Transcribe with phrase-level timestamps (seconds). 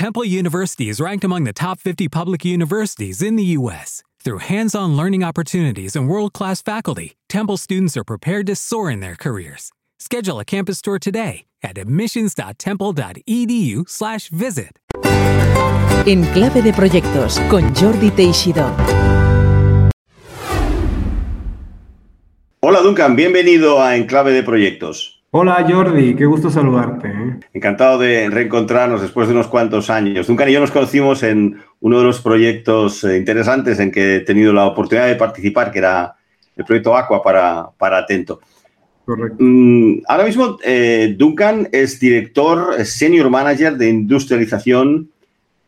[0.00, 4.02] Temple University is ranked among the top 50 public universities in the U.S.
[4.24, 8.90] Through hands on learning opportunities and world class faculty, Temple students are prepared to soar
[8.90, 9.70] in their careers.
[9.98, 14.78] Schedule a campus tour today at admissions.temple.edu/slash visit.
[16.06, 18.74] En clave de proyectos con Jordi Teixidó.
[22.62, 25.19] Hola Duncan, bienvenido a Enclave de Proyectos.
[25.32, 27.06] Hola Jordi, qué gusto saludarte.
[27.06, 27.38] ¿eh?
[27.54, 30.26] Encantado de reencontrarnos después de unos cuantos años.
[30.26, 34.20] Duncan y yo nos conocimos en uno de los proyectos eh, interesantes en que he
[34.22, 36.16] tenido la oportunidad de participar, que era
[36.56, 38.40] el proyecto Aqua para, para Atento.
[39.04, 39.36] Correcto.
[39.38, 45.12] Mm, ahora mismo eh, Duncan es director, senior manager de industrialización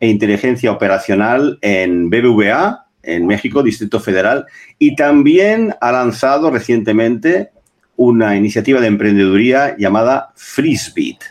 [0.00, 4.44] e inteligencia operacional en BBVA, en México, Distrito Federal,
[4.80, 7.52] y también ha lanzado recientemente
[7.96, 11.22] una iniciativa de emprendeduría llamada Freesbeat.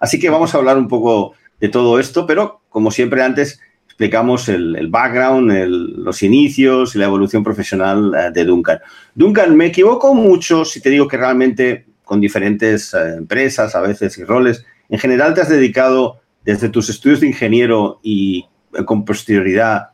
[0.00, 4.48] Así que vamos a hablar un poco de todo esto, pero como siempre antes explicamos
[4.50, 5.50] el, background,
[6.04, 8.78] los inicios y la evolución profesional eh, de Duncan.
[9.14, 14.18] Duncan, me equivoco mucho si te digo que realmente con diferentes eh, empresas a veces
[14.18, 19.04] y roles, en general te has dedicado desde tus estudios de ingeniero y eh, con
[19.04, 19.88] posterioridad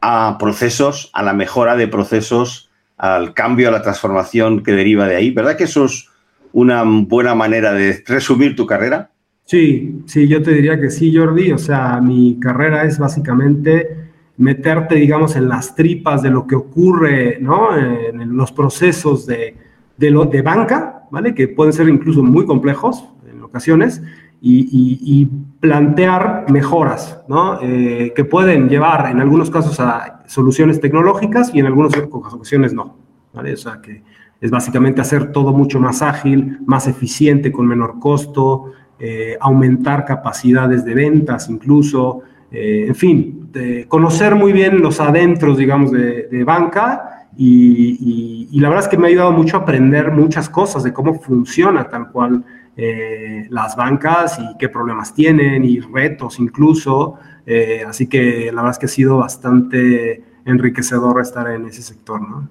[0.00, 5.16] a procesos, a la mejora de procesos, al cambio, a la transformación que deriva de
[5.16, 5.30] ahí.
[5.30, 6.08] ¿Verdad que eso es
[6.52, 9.10] una buena manera de resumir tu carrera?
[9.44, 11.52] Sí, sí, yo te diría que sí, Jordi.
[11.52, 14.04] O sea, mi carrera es básicamente
[14.36, 17.76] meterte, digamos, en las tripas de lo que ocurre, ¿no?
[17.76, 19.54] En los procesos de,
[19.96, 21.34] de, lo, de banca, ¿vale?
[21.34, 24.02] Que pueden ser incluso muy complejos en ocasiones,
[24.46, 25.26] y, y- y
[25.60, 27.58] plantear mejoras, ¿no?
[27.62, 32.94] Eh, que pueden llevar en algunos casos a soluciones tecnológicas y en algunas ocasiones no,
[33.32, 33.54] ¿vale?
[33.54, 34.02] O sea, que
[34.42, 40.84] es básicamente hacer todo mucho más ágil, más eficiente, con menor costo, eh, aumentar capacidades
[40.84, 43.50] de ventas incluso, eh, en fin,
[43.88, 48.90] conocer muy bien los adentros, digamos, de, de banca y, y- y la verdad es
[48.90, 52.44] que me ha ayudado mucho a aprender muchas cosas de cómo funciona tal cual
[52.76, 57.18] eh, las bancas y qué problemas tienen y retos incluso.
[57.46, 62.20] Eh, así que la verdad es que ha sido bastante enriquecedor estar en ese sector,
[62.20, 62.48] ¿no?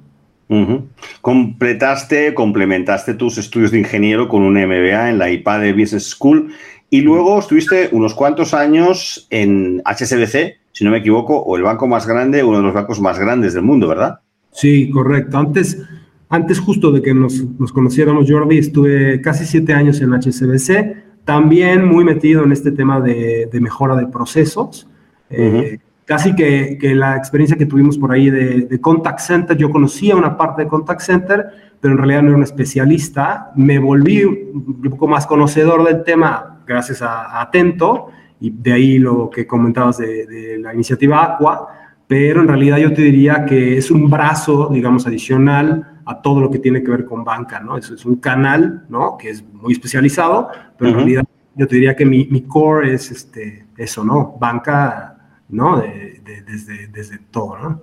[1.21, 6.53] Completaste, complementaste tus estudios de ingeniero con un MBA en la IPADE Business School
[6.89, 11.87] y luego estuviste unos cuantos años en HSBC, si no me equivoco, o el banco
[11.87, 14.19] más grande, uno de los bancos más grandes del mundo, ¿verdad?
[14.51, 15.39] Sí, correcto.
[15.39, 15.81] Antes,
[16.33, 21.85] antes justo de que nos, nos conociéramos, Jordi, estuve casi siete años en HSBC, también
[21.85, 24.89] muy metido en este tema de, de mejora de procesos.
[25.29, 29.69] Eh, Casi que, que la experiencia que tuvimos por ahí de, de Contact Center, yo
[29.69, 31.45] conocía una parte de Contact Center,
[31.79, 33.51] pero en realidad no era un especialista.
[33.55, 38.07] Me volví un poco más conocedor del tema gracias a, a Atento,
[38.41, 41.67] y de ahí lo que comentabas de, de la iniciativa Aqua,
[42.05, 46.49] pero en realidad yo te diría que es un brazo, digamos, adicional a todo lo
[46.51, 47.77] que tiene que ver con banca, ¿no?
[47.77, 49.17] Eso es un canal, ¿no?
[49.17, 51.23] Que es muy especializado, pero en realidad
[51.55, 54.35] yo te diría que mi, mi core es este, eso, ¿no?
[54.39, 55.17] Banca,
[55.49, 55.79] ¿no?
[55.79, 57.81] De- de- desde, desde todo, ¿no?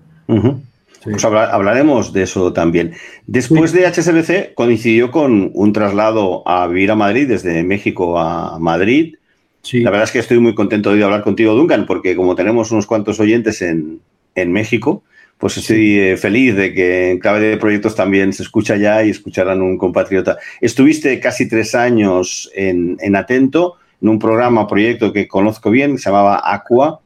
[1.03, 1.10] Sí.
[1.12, 2.92] Pues habla- hablaremos de eso también.
[3.26, 9.14] Después de HSBC coincidió con un traslado a vivir a Madrid, desde México a Madrid.
[9.62, 9.81] Sí.
[9.81, 12.87] La verdad es que estoy muy contento de hablar contigo, Duncan, porque como tenemos unos
[12.87, 14.00] cuantos oyentes en,
[14.34, 15.02] en México,
[15.41, 19.11] pues estoy eh, feliz de que en clave de proyectos también se escucha ya y
[19.11, 20.37] escucharán un compatriota.
[20.61, 25.99] Estuviste casi tres años en, en Atento, en un programa, proyecto que conozco bien, que
[25.99, 27.00] se llamaba Aqua,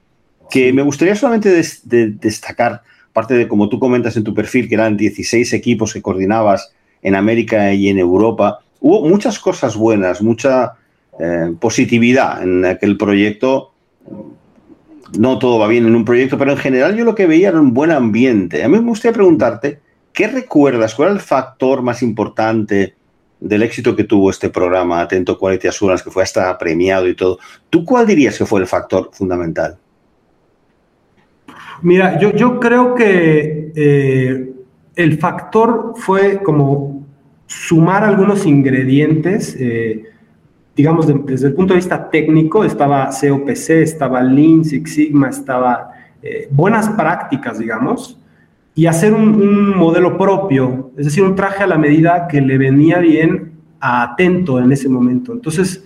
[0.50, 4.68] que me gustaría solamente des- de- destacar, parte de como tú comentas en tu perfil,
[4.68, 8.60] que eran 16 equipos que coordinabas en América y en Europa.
[8.80, 10.72] Hubo muchas cosas buenas, mucha
[11.20, 13.73] eh, positividad en aquel proyecto.
[15.18, 17.60] No todo va bien en un proyecto, pero en general yo lo que veía era
[17.60, 18.64] un buen ambiente.
[18.64, 19.80] A mí me gustaría preguntarte,
[20.12, 20.94] ¿qué recuerdas?
[20.94, 22.94] ¿Cuál era el factor más importante
[23.40, 27.38] del éxito que tuvo este programa, Atento Quality Assurance, que fue hasta premiado y todo?
[27.70, 29.78] ¿Tú cuál dirías que fue el factor fundamental?
[31.82, 34.52] Mira, yo, yo creo que eh,
[34.96, 37.04] el factor fue como
[37.46, 40.04] sumar algunos ingredientes, eh,
[40.76, 45.90] digamos, de- desde el punto de vista técnico, estaba COPC, estaba Lean, Six Sigma, estaba
[46.22, 48.18] eh, buenas prácticas, digamos,
[48.74, 52.98] y hacer un, modelo propio, es decir, un traje a la medida que le venía
[52.98, 55.32] bien a Atento en ese momento.
[55.32, 55.84] Entonces,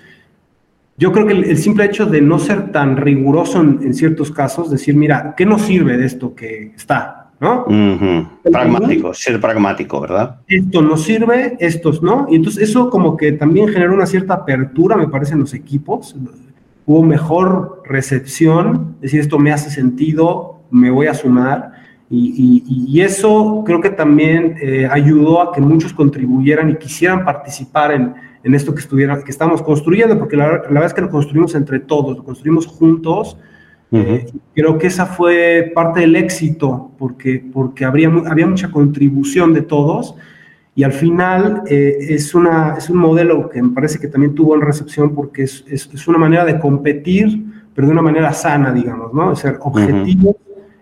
[0.97, 4.31] yo creo que el, el simple hecho de no ser tan riguroso en, en ciertos
[4.31, 7.18] casos, decir, mira, ¿qué nos sirve de esto que está?
[7.41, 7.65] ¿No?
[7.67, 8.27] Ujú.
[8.51, 10.41] Pragmático, ser pragmático, ¿verdad?
[10.49, 12.27] Esto nos sirve, estos no.
[12.29, 16.17] Y entonces eso como que también genera una cierta apertura, me parece, en los equipos.
[16.85, 21.73] hubo mejor recepción, es decir, esto me hace sentido, me voy a sumar.
[22.11, 28.15] Y, eso creo que también eh, ayudó a que muchos contribuyeran y quisieran participar en,
[28.43, 31.55] en esto que, estuviera, que estamos construyendo, porque la, la, verdad es que lo construimos
[31.55, 33.37] entre todos, lo construimos juntos.
[33.91, 39.63] Eh, creo que esa fue parte del éxito, porque, porque habría, había mucha contribución de
[39.63, 40.15] todos
[40.75, 44.55] y al final eh, es, una, es un modelo que me parece que también tuvo
[44.55, 47.45] en recepción porque es, es, es, una manera de competir,
[47.75, 49.31] pero de una manera sana, digamos, ¿no?
[49.31, 50.37] De ser objetivos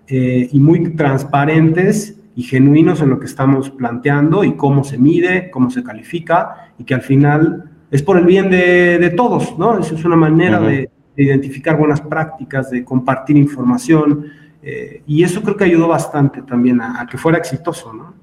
[0.08, 5.50] eh, y muy transparentes y genuinos en lo que estamos planteando y cómo se mide,
[5.50, 9.78] cómo se califica y que al final es por el bien de, de todos, ¿no?
[9.78, 14.26] Es, una manera de, de, identificar buenas prácticas, de compartir información
[14.62, 18.14] eh, y eso creo que ayudó bastante también a, a que fuera exitoso, ¿no?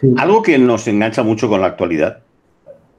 [0.00, 0.14] Sí.
[0.16, 2.20] Algo que nos engancha mucho con la actualidad.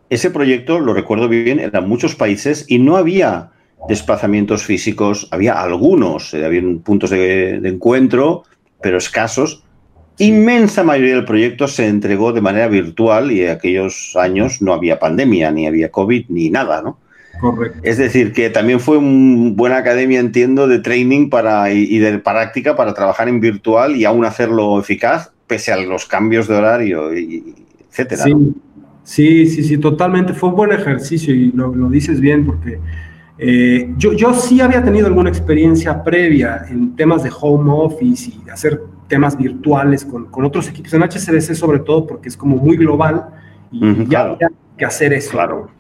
[0.09, 3.51] Ese proyecto, lo recuerdo bien, eran muchos países y no había
[3.88, 8.44] desplazamientos físicos, había algunos, eh, había puntos de, de encuentro,
[8.81, 9.63] pero escasos,
[10.18, 15.00] inmensa mayoría del proyecto se entregó de manera virtual y en aquellos años no había
[15.00, 16.98] pandemia, ni había COVID, ni nada, ¿no?
[17.42, 17.80] Correcto.
[17.84, 22.20] Es decir, que también fue una buena academia, entiendo, de training para, y, y, de
[22.20, 27.18] práctica para trabajar en virtual y aún hacerlo eficaz, pese a los cambios de horario,
[27.18, 27.56] y,
[27.90, 28.24] etcétera.
[28.24, 28.54] Sí, ¿no?
[29.04, 30.34] sí, sí, sí, totalmente.
[30.34, 32.80] Fue un buen ejercicio y lo, lo dices bien porque
[33.44, 38.50] eh, yo, yo sí había tenido alguna experiencia previa en temas de home office y
[38.52, 42.78] hacer temas virtuales con, con, otros equipos, en HCBC sobre todo porque es como muy
[42.78, 43.26] global
[43.72, 45.32] y uh -huh, ya había que hacer eso.
[45.32, 45.72] Claro.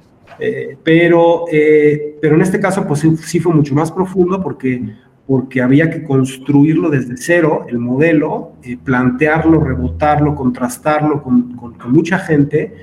[0.43, 4.81] Eh, pero, eh, pero en este caso pues sí fue mucho más profundo porque,
[5.27, 11.91] porque había que construirlo desde cero, el modelo, eh, plantearlo, rebotarlo, contrastarlo con, con, con
[11.91, 12.73] mucha gente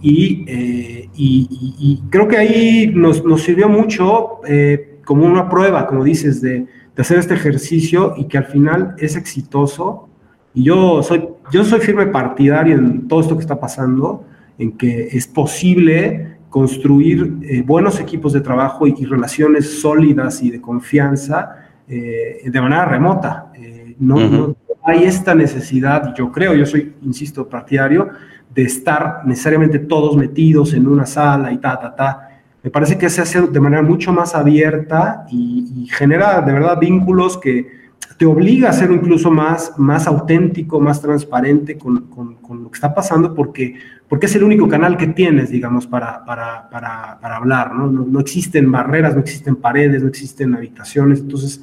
[0.00, 0.44] y,
[1.12, 4.40] y, y, y, creo que ahí nos, nos sirvió mucho
[5.04, 9.16] como una prueba, como dices, de, de hacer este ejercicio y que al final es
[9.16, 10.08] exitoso.
[10.54, 14.24] Y yo soy, yo soy firme partidario en todo esto que está pasando,
[14.56, 20.50] en que es posible construir eh, buenos equipos de trabajo y, y, relaciones sólidas y
[20.50, 23.52] de confianza eh, de manera remota.
[23.54, 24.30] Eh, no, uh -huh.
[24.30, 28.08] no, hay esta necesidad, yo creo, yo soy, insisto, partidario,
[28.52, 32.08] de estar necesariamente todos metidos en una sala y ta, ta, ta
[32.64, 36.76] me parece que se hace de manera mucho más abierta y, y, genera de verdad
[36.80, 37.68] vínculos que
[38.18, 42.76] te obliga a ser incluso más, más auténtico, más transparente con, con, con lo que
[42.78, 43.76] está pasando, porque,
[44.08, 47.88] porque es el único canal que tienes, digamos, para, para, para, para hablar, ¿no?
[47.88, 48.06] ¿no?
[48.06, 48.20] ¿no?
[48.20, 51.62] existen barreras, no existen paredes, no existen habitaciones, entonces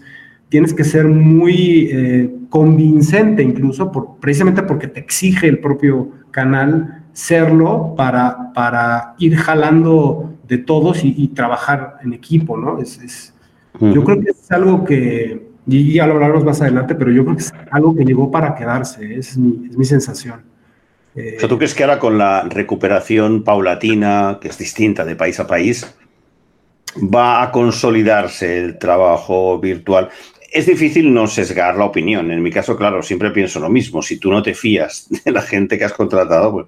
[0.50, 7.03] tienes que ser muy eh, convincente incluso, por, precisamente porque te exige el propio canal
[7.13, 12.77] serlo para, para ir jalando de todos y, y trabajar en equipo, ¿no?
[12.80, 13.33] Es, es
[13.80, 13.94] uh -huh.
[13.94, 17.38] Yo creo que es algo que, y ya lo hablaremos más adelante, pero yo creo
[17.38, 20.55] que es algo que llegó para quedarse, es mi, es mi sensación.
[21.15, 25.15] Eh, o sea, ¿Tú crees que ahora con la recuperación paulatina, que es distinta de
[25.15, 25.95] país a país,
[26.97, 30.09] va a consolidarse el trabajo virtual?
[30.51, 32.31] Es difícil no sesgar la opinión.
[32.31, 34.01] En mi caso, claro, siempre pienso lo mismo.
[34.01, 36.65] Si tú no te fías de la gente que has contratado, pues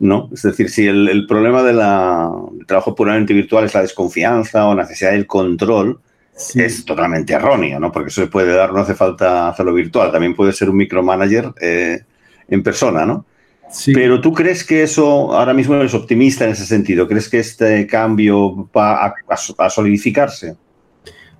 [0.00, 0.30] ¿no?
[0.32, 4.74] Es decir, si el, el problema del de trabajo puramente virtual es la desconfianza o
[4.74, 6.00] necesidad del control,
[6.34, 6.60] sí.
[6.62, 7.92] es totalmente erróneo, ¿no?
[7.92, 11.52] Porque eso se puede dar, no hace falta hacerlo virtual, también puede ser un micromanager
[11.60, 12.00] eh,
[12.48, 13.26] en persona, ¿no?
[13.70, 13.92] Sí.
[13.92, 17.86] Pero tú crees que eso, ahora mismo eres optimista en ese sentido, ¿crees que este
[17.86, 20.56] cambio va a, a, a solidificarse?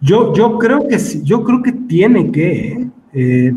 [0.01, 3.53] Yo, yo creo que sí, yo creo que tiene que, eh,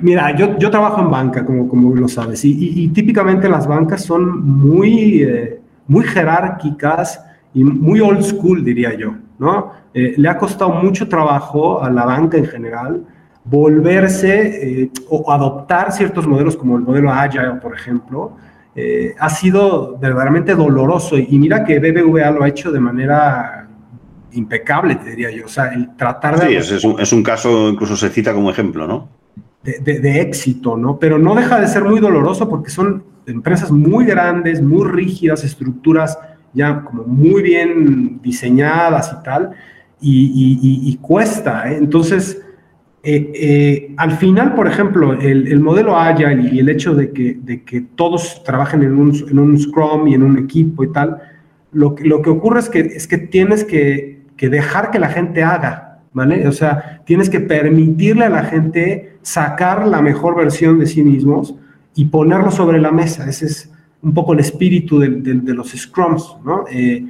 [0.00, 3.66] Mira, yo, yo, trabajo en banca, como, como lo sabes, y, y, y típicamente las
[3.66, 9.72] bancas son muy, eh, muy jerárquicas y muy old school, diría yo, ¿no?
[9.92, 13.04] Eh, le ha costado mucho trabajo a la banca en general
[13.44, 18.36] volverse eh, o adoptar ciertos modelos como el modelo Agile, por ejemplo,
[18.74, 21.16] eh, ha sido verdaderamente doloroso.
[21.18, 23.68] Y mira que BBVA lo ha hecho de manera
[24.32, 25.44] impecable, te diría yo.
[25.44, 26.46] O sea, el tratar de...
[26.46, 29.08] Sí, es, es, un, es un caso, incluso se cita como ejemplo, ¿no?
[29.64, 30.98] de, de, de, éxito, ¿no?
[30.98, 36.18] Pero no deja de ser muy doloroso porque son empresas muy grandes, muy rígidas, estructuras
[36.52, 39.50] ya como muy bien diseñadas y tal,
[40.00, 41.78] y, y, y cuesta, ¿eh?
[41.78, 42.43] Entonces,
[43.04, 47.36] eh, eh, al final, por ejemplo, el, el, modelo Agile y el hecho de que,
[47.40, 51.18] de que todos trabajen en un, en un, Scrum y en un equipo y tal,
[51.72, 55.42] lo lo que ocurre es que, es que tienes que, que dejar que la gente
[55.42, 56.48] haga, ¿vale?
[56.48, 61.54] O sea, tienes que permitirle a la gente sacar la mejor versión de sí mismos
[61.94, 63.28] y ponerlo sobre la mesa.
[63.28, 63.70] Ese es
[64.00, 66.64] un poco el espíritu de, de, de los scrums, ¿no?
[66.70, 67.04] Eh,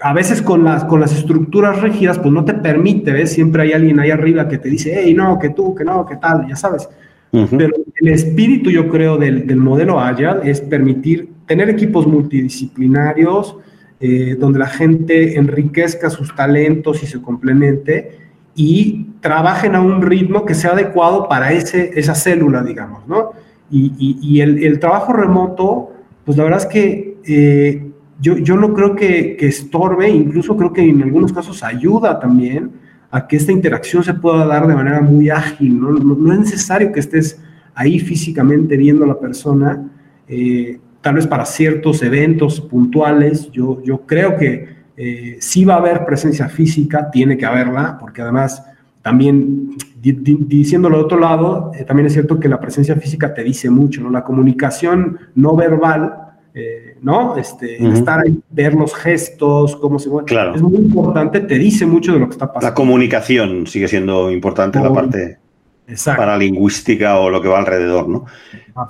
[0.00, 3.32] a veces con las, con las estructuras rígidas, pues no te permite, ¿ves?
[3.32, 6.16] Siempre hay alguien ahí arriba que te dice, hey, no, que tú, que no, que
[6.16, 6.88] tal, ya sabes.
[7.30, 13.56] Pero el espíritu, yo creo, del, del, modelo Agile es permitir tener equipos multidisciplinarios
[14.00, 18.12] eh, donde la gente enriquezca sus talentos y se complemente
[18.54, 23.32] y trabajen a un ritmo que sea adecuado para ese, esa célula, digamos, ¿no?
[23.70, 25.92] Y, y, el, el, trabajo remoto,
[26.24, 27.87] pues la verdad es que eh,
[28.20, 32.70] yo, yo no creo que, que, estorbe, incluso creo que en algunos casos ayuda también
[33.10, 35.92] a que esta interacción se pueda dar de manera muy ágil, ¿no?
[35.92, 37.40] No, es necesario que estés
[37.74, 39.88] ahí físicamente viendo a la persona,
[40.26, 45.78] eh, tal vez para ciertos eventos puntuales, yo, yo creo que eh, sí va a
[45.78, 48.62] haber presencia física, tiene que haberla, porque además
[49.00, 53.70] también diciéndolo de otro lado, eh, también es cierto que la presencia física te dice
[53.70, 54.10] mucho, ¿no?
[54.10, 56.27] La comunicación no verbal,
[56.58, 57.36] eh, ¿no?
[57.36, 60.54] Este, Estar ahí, ver los gestos, cómo se mueve, claro.
[60.54, 62.66] es muy importante, te dice mucho de lo que está pasando.
[62.66, 65.38] La comunicación sigue siendo importante, la parte
[65.86, 66.20] Exacto.
[66.20, 68.26] paralingüística o lo que va alrededor, ¿no?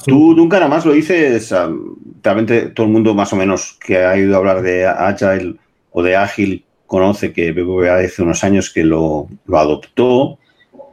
[0.06, 1.54] Tú nunca nada más lo dices,
[2.22, 5.56] realmente todo el mundo más o menos que ha ido a hablar de Agile
[5.92, 10.38] o de Ágil conoce que BBVA hace unos años que lo, lo adoptó.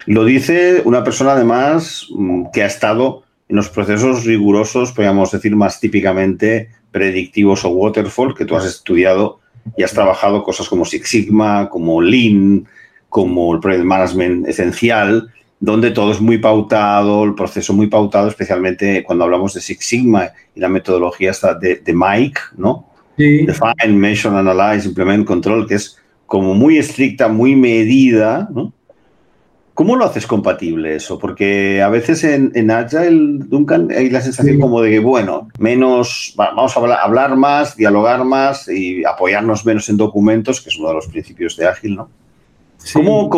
[0.05, 5.55] Lo dice una persona además mm, que ha estado en los procesos rigurosos, podríamos decir
[5.55, 9.39] más típicamente predictivos o waterfall, que tú has estudiado
[9.77, 12.65] y has trabajado cosas como Six Sigma, como Lean,
[13.09, 19.03] como el Project Management esencial, donde todo es muy pautado, el proceso muy pautado, especialmente
[19.03, 22.89] cuando hablamos de Six Sigma y la metodología esta de, de Mike, ¿no?
[23.17, 23.45] Sí.
[23.45, 28.73] Define, Measure, Analyze, Implement, Control, que es como muy estricta, muy medida, ¿no?
[29.75, 31.19] ¿Cómo lo haces compatible eso?
[31.19, 34.61] Porque a veces en, en Agile, Duncan, hay la sensación sí.
[34.61, 39.89] como de que, bueno, menos, vamos a hablar, hablar, más, dialogar más y apoyarnos menos
[39.89, 42.09] en documentos, que es uno de los principios de Ágil, ¿no?
[42.77, 42.93] Sí.
[42.93, 43.29] ¿Cómo,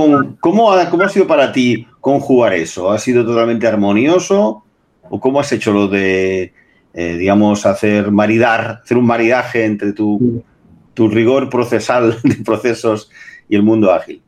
[0.73, 2.91] ha, ¿Cómo ha sido para ti conjugar eso?
[2.91, 4.63] ¿Ha sido totalmente armonioso?
[5.09, 6.53] ¿O cómo has hecho lo de,
[6.93, 10.43] eh, digamos, hacer maridar, hacer un maridaje entre tu
[10.95, 13.09] rigor procesal de procesos
[13.49, 14.21] y el mundo ágil?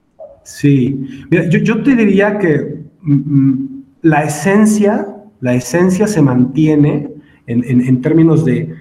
[0.49, 3.53] Sí, Mira, yo, yo, te diría que mm,
[4.01, 5.07] la esencia,
[5.41, 7.11] la esencia se mantiene
[7.45, 8.73] en, en, en, términos de,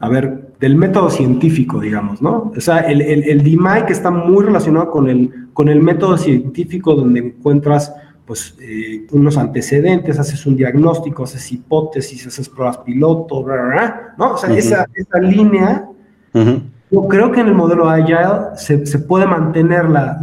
[0.00, 2.52] a ver, del método científico, digamos, ¿no?
[2.54, 7.20] O sea, el, el, el está muy relacionado con el, con el método científico donde
[7.20, 7.92] encuentras
[8.26, 14.14] pues eh, unos antecedentes, haces un diagnóstico, haces hipótesis, haces pruebas piloto, bla, bla, bla,
[14.18, 14.34] ¿no?
[14.34, 14.58] O sea, uh -huh.
[14.58, 15.88] esa, esa, línea
[16.34, 16.62] uh -huh.
[16.90, 20.18] Yo creo que en el modelo Agile se, puede mantener la,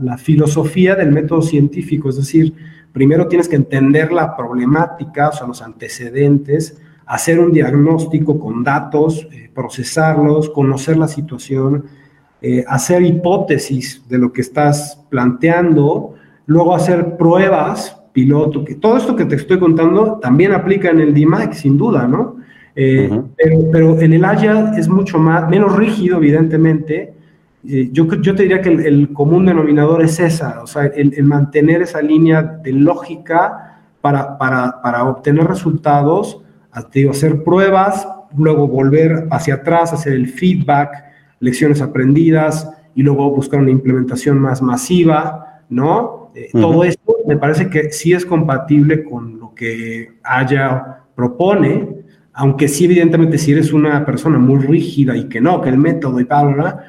[0.00, 2.54] la, filosofía del método científico, es decir,
[2.92, 9.28] primero tienes que entender la problemática, o sea, los antecedentes, hacer un diagnóstico con datos,
[9.30, 11.84] eh, procesarlos, conocer la situación,
[12.42, 16.14] eh, hacer hipótesis de lo que estás planteando,
[16.46, 21.14] luego hacer pruebas piloto, que todo esto que te estoy contando también aplica en el
[21.14, 22.35] DMAIC, sin duda, ¿no?
[22.78, 23.24] Eh, uh -huh.
[23.36, 27.14] pero, pero, en el Agile es mucho más, menos rígido, evidentemente.
[27.66, 31.14] Eh, yo, yo te diría que el, el, común denominador es esa, o sea, el,
[31.14, 36.42] el mantener esa línea de lógica para, para, para obtener resultados,
[36.92, 38.06] digo, hacer pruebas,
[38.36, 40.90] luego volver hacia atrás, hacer el feedback,
[41.40, 46.30] lecciones aprendidas y luego buscar una implementación más masiva, ¿no?
[46.34, 46.60] Eh, uh -huh.
[46.60, 50.82] Todo esto me parece que sí es compatible con lo que Agile
[51.14, 52.04] propone,
[52.38, 56.20] aunque sí, evidentemente, si eres una persona muy rígida y que no, que el método
[56.20, 56.84] y bla, bla,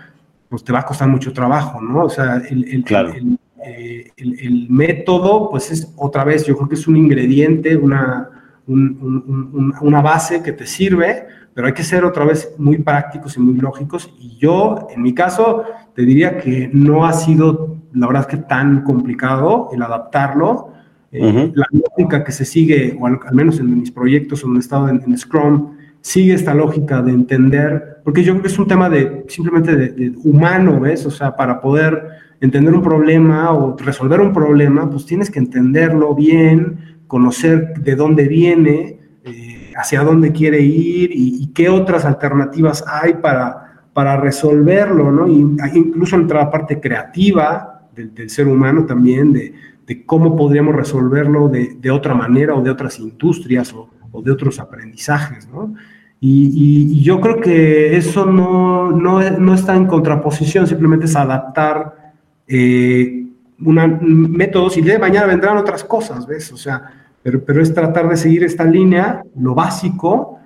[0.50, 2.04] pues te va a costar mucho trabajo, ¿no?
[2.04, 3.14] O sea, el, el, claro.
[3.14, 8.30] el, eh, el, método, pues es otra vez, yo creo que es un ingrediente, una,
[8.68, 13.38] un, un, una base que te sirve, pero hay que ser otra vez muy prácticos
[13.38, 14.14] y muy lógicos.
[14.20, 15.64] Y yo, en mi caso,
[15.96, 20.74] te diría que no ha sido, la verdad, que tan complicado el adaptarlo
[21.12, 21.52] Uh -huh.
[21.56, 24.90] La lógica que se sigue, o al, al, menos en mis proyectos donde he estado
[24.90, 28.90] en, en, Scrum, sigue esta lógica de entender, porque yo creo que es un tema
[28.90, 31.06] de simplemente de, de humano, ¿ves?
[31.06, 32.04] O sea, para poder
[32.42, 38.28] entender un problema o resolver un problema, pues tienes que entenderlo bien, conocer de dónde
[38.28, 45.12] viene, eh, hacia dónde quiere ir y, y, qué otras alternativas hay para, para resolverlo,
[45.12, 45.28] ¿no?
[45.28, 49.54] Y, incluso entra la parte creativa del, del ser humano también, de
[49.88, 54.32] de cómo podríamos resolverlo de, de, otra manera o de otras industrias o, o de
[54.32, 55.74] otros aprendizajes, ¿no?
[56.20, 62.14] Y, y, yo creo que eso no, no, no, está en contraposición, simplemente es adaptar
[62.48, 63.28] eh,
[63.64, 66.52] una, métodos y de mañana vendrán otras cosas, ¿ves?
[66.52, 66.82] O sea,
[67.22, 70.40] pero, pero es tratar de seguir esta línea, lo básico,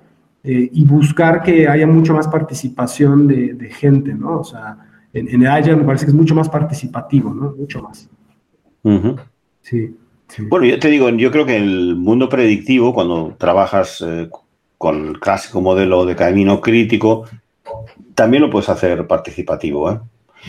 [0.44, 4.40] eh, y buscar que haya mucho más participación de, gente, ¿no?
[4.40, 4.76] O sea,
[5.12, 7.54] en, en, el me parece que es mucho más participativo, ¿no?
[7.56, 8.10] Mucho más.
[9.62, 9.94] Sí,
[10.48, 14.28] Bueno, yo te digo, yo creo que en el mundo predictivo, cuando trabajas eh,
[14.78, 17.24] con el clásico modelo de camino crítico,
[18.14, 20.00] también lo puedes hacer participativo, ¿eh?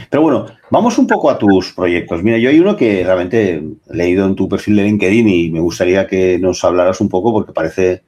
[0.09, 2.23] Pero bueno, vamos un poco a tus proyectos.
[2.23, 5.59] Mira, yo hay uno que realmente he leído en tu perfil de LinkedIn y me
[5.59, 8.01] gustaría que nos hablaras un poco porque parece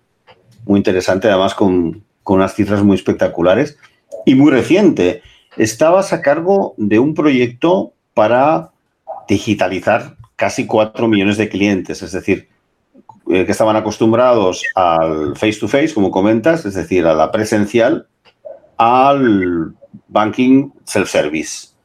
[0.66, 3.78] muy interesante, además con, unas cifras muy espectaculares
[4.26, 5.22] y muy reciente.
[5.58, 8.72] Estabas a cargo de un proyecto para
[9.28, 12.50] digitalizar casi 4 millones de clientes, es decir,
[13.30, 18.08] eh, que estaban acostumbrados al face to face, como comentas, es decir, a la presencial,
[18.78, 19.74] al
[20.10, 21.76] banking self-service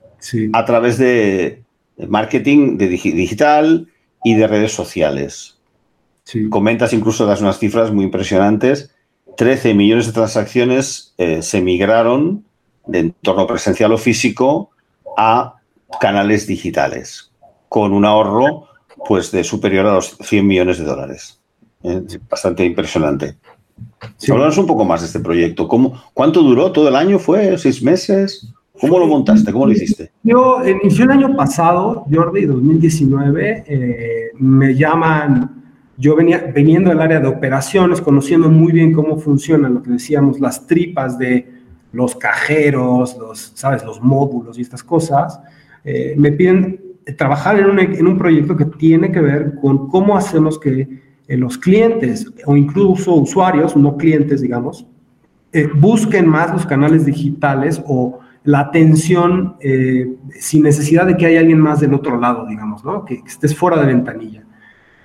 [0.53, 1.63] a través de
[2.09, 3.89] marketing de digital
[4.25, 5.59] y de redes sociales.
[6.51, 8.95] Comentas incluso, das unas cifras muy impresionantes.
[9.37, 12.45] 13 millones de transacciones eh, se migraron
[12.87, 14.71] de entorno presencial o físico
[15.17, 15.57] a
[16.01, 17.30] canales digitales,
[17.71, 18.65] con un ahorro
[19.07, 21.41] pues, de superior a los 100 millones de dólares.
[21.85, 23.37] Eh, bastante impresionante.
[24.17, 24.33] Sí.
[24.33, 25.69] un poco más de este proyecto.
[25.69, 26.73] ¿Cómo, ¿Cuánto duró?
[26.73, 27.21] ¿Todo el año?
[27.21, 27.57] ¿Fue?
[27.57, 28.53] ¿Seis meses?
[28.79, 29.53] ¿Cómo lo montaste?
[29.53, 30.11] ¿Cómo lo hiciste?
[30.25, 35.63] Yo inició el año pasado, Jordi, 2019, eh, me llaman,
[35.97, 40.41] yo venía viniendo del área de operaciones, conociendo muy bien cómo funcionan lo que decíamos,
[40.41, 41.47] las tripas de
[41.93, 43.85] los cajeros, los, ¿sabes?
[43.85, 45.41] los módulos y estas cosas,
[45.85, 50.17] eh, me piden trabajar en un, en un, proyecto que tiene que ver con cómo
[50.17, 50.89] hacemos que
[51.27, 54.87] eh, los clientes o incluso usuarios, no clientes, digamos,
[55.75, 61.61] busquen más los canales digitales o la atención eh, sin necesidad de que haya alguien
[61.61, 63.05] más del otro lado, digamos, ¿no?
[63.05, 64.45] Que, estés fuera de ventanilla.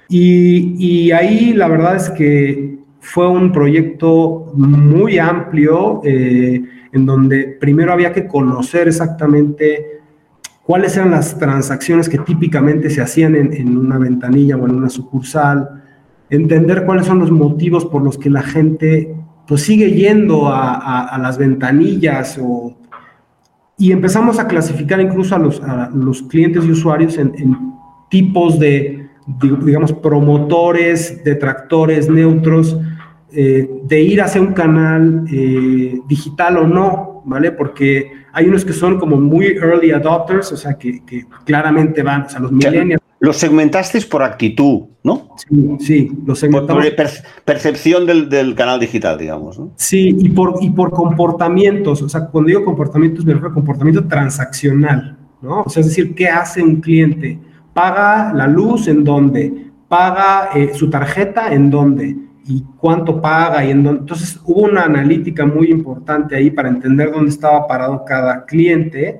[0.08, 7.92] Y, ahí la verdad es que fue un proyecto muy amplio eh, en donde primero
[7.92, 9.95] había que conocer exactamente
[10.66, 15.84] cuáles eran las transacciones que típicamente se hacían en, una ventanilla o en una sucursal,
[16.30, 19.16] entender cuáles son los motivos por los que la gente
[19.48, 22.76] pues sigue yendo a las ventanillas o
[23.78, 27.34] y empezamos a clasificar incluso a los, clientes y usuarios en,
[28.10, 29.10] tipos de,
[29.64, 32.78] digamos, promotores, detractores, neutros,
[33.34, 37.52] eh, de ir hacia un canal eh, digital o no, ¿vale?
[37.52, 41.02] Porque hay unos que son como muy early adopters, o sea, que,
[41.44, 43.02] claramente van, o sea, los millennials.
[43.20, 45.30] Los segmentasteis por actitud, ¿no?
[45.38, 46.86] Sí, sí los segmentamos.
[46.86, 47.08] Por,
[47.44, 49.72] percepción del, canal digital, digamos, ¿no?
[49.76, 54.06] Sí, y por, y por comportamientos, o sea, cuando digo comportamientos me refiero a comportamiento
[54.06, 55.62] transaccional, ¿no?
[55.62, 57.40] O sea, es decir, ¿qué hace un cliente?
[57.74, 59.72] ¿Paga la luz en dónde?
[59.88, 62.16] ¿Paga eh, su tarjeta en dónde?
[62.48, 63.66] ¿Y cuánto paga?
[63.66, 64.02] Y en dónde?
[64.02, 69.20] Entonces, hubo una analítica muy importante ahí para entender dónde estaba parado cada cliente.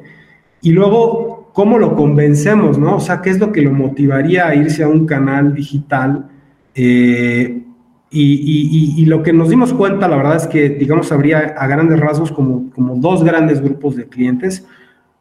[0.62, 2.98] Y luego ¿cómo lo convencemos, no?
[2.98, 6.28] O sea, ¿qué es lo que lo motivaría a irse a un canal digital?
[6.76, 7.62] Eh,
[8.12, 12.34] y, lo que nos dimos cuenta, la verdad es que, digamos, habría a grandes rasgos
[12.34, 14.68] como, como dos grandes grupos de clientes.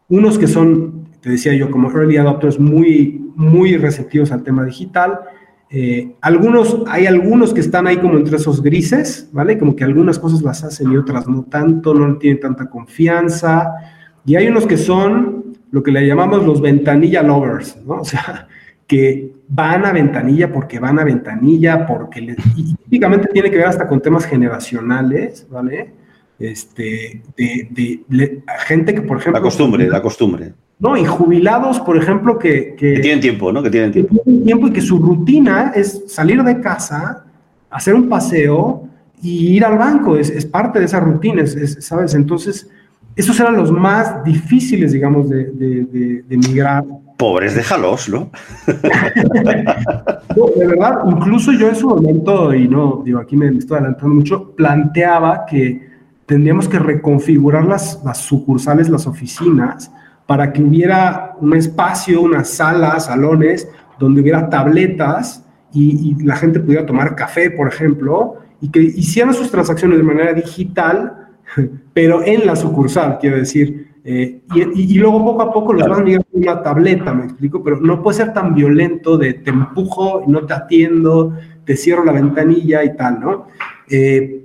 [0.08, 5.20] Unos que son, te decía yo, como early adopters muy, muy receptivos al tema digital.
[5.76, 9.58] Eh, algunos, hay algunos que están ahí como entre esos grises, ¿vale?
[9.58, 13.72] Como que algunas cosas las hacen y otras no tanto, no tienen tanta confianza.
[14.24, 17.94] Y hay unos que son lo que le llamamos los ventanilla lovers, ¿no?
[17.94, 18.46] O sea,
[18.86, 23.88] que van a ventanilla porque van a ventanilla, porque y típicamente tiene que ver hasta
[23.88, 25.92] con temas generacionales, ¿vale?
[26.38, 29.40] Este, de, gente que, por ejemplo...
[29.40, 30.52] La costumbre, la costumbre.
[30.78, 32.74] No, y jubilados, por ejemplo, que...
[32.76, 33.62] Que, tienen tiempo, ¿no?
[33.62, 34.14] Que tienen tiempo.
[34.16, 37.24] Que tienen tiempo y que su rutina es salir de casa,
[37.70, 38.88] hacer un paseo
[39.22, 42.14] y ir al banco, es, es parte de esa rutina, ¿sabes?
[42.14, 42.68] Entonces
[43.16, 46.84] esos eran los más difíciles, digamos, de, de, migrar.
[47.16, 48.30] Pobres, déjalos, ¿no?
[50.36, 54.16] no, de verdad, incluso yo en su momento, y no, digo, aquí me, estoy adelantando
[54.16, 55.94] mucho, planteaba que
[56.26, 59.92] tendríamos que reconfigurar las, las sucursales, las oficinas,
[60.26, 66.60] para que hubiera un espacio, unas salas, salones, donde hubiera tabletas y, y la gente
[66.60, 71.24] pudiera tomar café, por ejemplo, y que hicieran sus transacciones de manera digital
[71.92, 73.94] pero en la sucursal, quiero decir.
[74.06, 78.02] Eh, y, luego poco a poco los van a una tableta, me explico, pero no
[78.02, 81.32] puede ser tan violento de te empujo, no te atiendo,
[81.64, 83.46] te cierro la ventanilla y tal, ¿no?
[83.88, 84.43] Eh,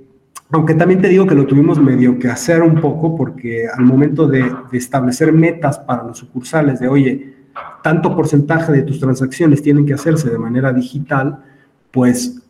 [0.52, 4.26] aunque también te digo que lo tuvimos medio que hacer un poco, porque al momento
[4.26, 7.34] de, establecer metas para los sucursales, de oye,
[7.82, 11.38] tanto porcentaje de tus transacciones tienen que hacerse de manera digital,
[11.90, 12.42] pues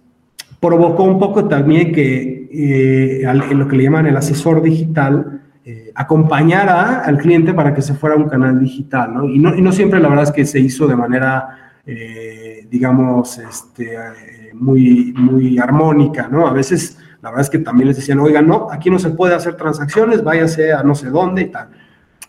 [0.60, 5.92] provocó un poco también que eh, en lo que le llaman el asesor digital, eh,
[5.94, 9.28] acompañara al cliente para que se fuera a un canal digital, ¿no?
[9.28, 13.96] Y, no, no siempre la verdad es que se hizo de manera, eh, digamos, este,
[14.54, 16.46] muy, muy armónica, ¿no?
[16.46, 19.34] A veces la verdad es que también les decían, oigan, no, aquí no se puede
[19.34, 21.68] hacer transacciones, váyase a no sé dónde y tal.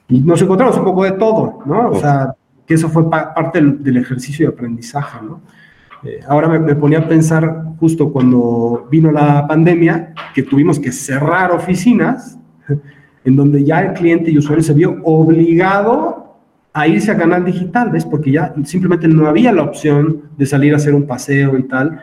[0.10, 1.92] Y nos encontramos un poco de todo, ¿no?
[1.92, 5.42] O sea, que eso fue parte del, ejercicio de aprendizaje, ¿no?
[6.04, 10.92] Eh, ahora me, me, ponía a pensar justo cuando vino la pandemia, que tuvimos que
[10.92, 12.38] cerrar oficinas,
[13.24, 16.22] en donde ya el cliente y usuario se vio obligado
[16.74, 18.06] a irse a canal digital, ¿ves?
[18.06, 22.02] Porque ya simplemente no había la opción de salir a hacer un paseo y tal.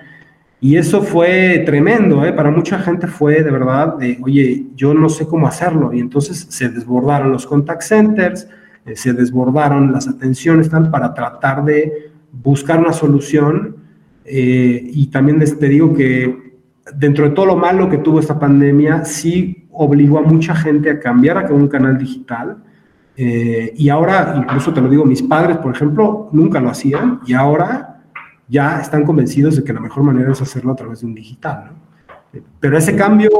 [0.60, 2.32] Y eso fue tremendo, ¿eh?
[2.32, 5.92] Para mucha gente fue de verdad oye, yo no sé cómo hacerlo.
[5.92, 8.48] Y entonces se desbordaron los contact centers,
[8.84, 13.76] eh, se desbordaron las atenciones, tal, para tratar de buscar una solución.
[14.24, 16.48] Eh, y también te digo que
[16.94, 20.98] dentro de todo lo malo que tuvo esta pandemia, sí obligó a mucha gente a
[20.98, 22.56] cambiar a un canal digital.
[23.16, 27.34] Eh, y ahora, incluso te lo digo, mis padres, por ejemplo, nunca lo hacían y
[27.34, 27.87] ahora
[28.48, 31.64] ya están convencidos de que la mejor manera es hacerlo a través de un digital,
[31.66, 31.88] ¿no?
[32.60, 33.30] Pero ese cambio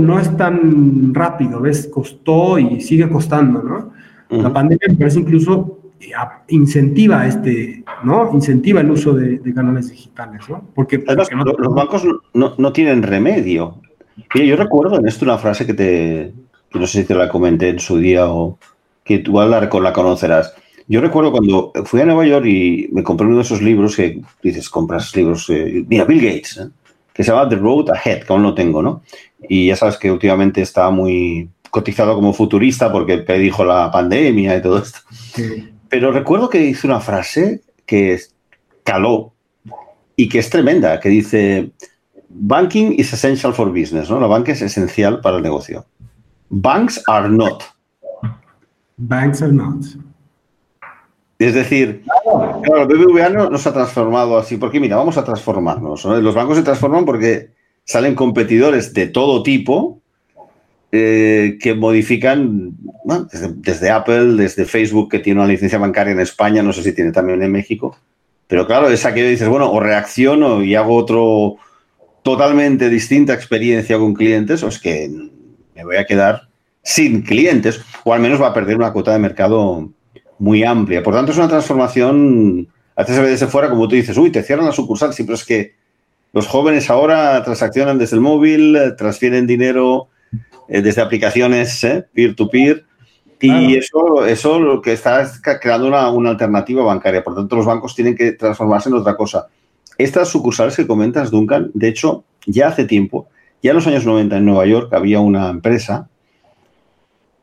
[0.00, 1.88] no es tan rápido, ¿ves?
[1.92, 3.92] Costó y sigue costando, ¿no?
[4.30, 6.12] La pandemia me parece incluso eh,
[6.48, 8.30] incentiva este, ¿no?
[8.32, 10.62] Incentiva el uso de, canales digitales, ¿no?
[10.74, 11.02] Porque,
[11.58, 13.80] los bancos no, no, tienen remedio.
[14.34, 16.34] yo recuerdo en esto una frase que te,
[16.70, 18.58] que no sé si te la comenté en su día o
[19.02, 20.54] que tú la, la conocerás
[20.88, 24.22] yo recuerdo cuando fui a Nueva York y me compré uno de esos libros que
[24.42, 26.68] dices, compras libros, eh, mira, Bill Gates, ¿eh?
[27.12, 29.02] que se llama The Road Ahead, que aún no tengo, ¿no?
[29.48, 34.62] Y ya sabes que últimamente está muy cotizado como futurista porque dijo la pandemia y
[34.62, 35.00] todo esto.
[35.90, 38.18] Pero recuerdo que hizo una frase que
[38.82, 39.32] caló
[40.16, 41.70] y que es tremenda, que dice,
[42.30, 44.18] banking is essential for business, ¿no?
[44.20, 45.84] La banca es esencial para el negocio.
[46.48, 47.62] Banks are not.
[48.96, 49.84] Banks are not.
[51.38, 52.02] Es decir,
[52.64, 56.04] claro, el BBVA no, se ha transformado así, porque mira, vamos a transformarnos.
[56.04, 57.50] Los bancos se transforman porque
[57.84, 60.00] salen competidores de todo tipo
[60.90, 62.74] eh, que modifican
[63.62, 67.12] desde, Apple, desde Facebook, que tiene una licencia bancaria en España, no sé si tiene
[67.12, 67.96] también en México.
[68.48, 71.56] Pero claro, es aquello que dices, bueno, o reacciono y hago otro
[72.22, 75.08] totalmente distinta experiencia con clientes, o es que
[75.76, 76.48] me voy a quedar
[76.82, 79.90] sin clientes, o al menos va a perder una cuota de mercado
[80.38, 81.02] muy amplia.
[81.02, 84.42] Por tanto, es una transformación, antes se ve desde fuera, como tú dices, uy, te
[84.42, 85.74] cierran la sucursal, sí, pero es que
[86.32, 90.08] los jóvenes ahora transaccionan desde el móvil, transfieren dinero
[90.68, 92.84] eh, desde aplicaciones eh, peer-to-peer.
[93.40, 97.24] y eso, eso lo que está es creando una, una, alternativa bancaria.
[97.24, 99.46] Por tanto, los bancos tienen que transformarse en otra cosa.
[99.96, 103.28] Estas sucursales que comentas, Duncan, de hecho, ya hace tiempo,
[103.62, 106.08] ya en los años 90 en Nueva York había una empresa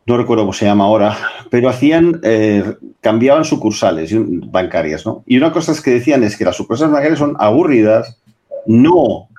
[0.05, 1.17] no recuerdo cómo se llama ahora,
[1.49, 2.63] pero hacían, eh,
[3.01, 5.23] cambiaban sucursales bancarias, ¿no?
[5.25, 8.21] Y una cosa es que decían es que las sucursales bancarias son aburridas,
[8.67, 9.29] no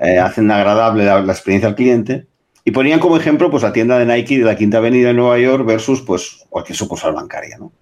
[0.00, 2.26] eh, hacen agradable la, experiencia al cliente,
[2.64, 5.38] y ponían como ejemplo pues la tienda de Nike de la Quinta Avenida de Nueva
[5.38, 7.72] York versus pues cualquier sucursal bancaria, ¿no?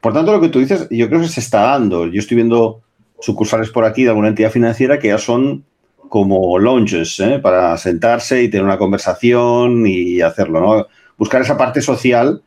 [0.00, 2.06] Por tanto, lo que tú dices, yo creo que se está dando.
[2.06, 2.82] Yo estoy viendo
[3.20, 5.64] sucursales por aquí de alguna entidad financiera que ya son
[6.10, 7.38] como lounges, ¿eh?
[7.38, 10.86] para sentarse y tener una conversación y hacerlo, ¿no?
[11.18, 12.42] Buscar esa parte social